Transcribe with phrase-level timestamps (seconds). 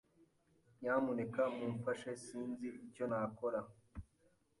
[0.79, 2.09] Nyamuneka mumfashe.
[2.25, 3.61] Sinzi icyo nkora.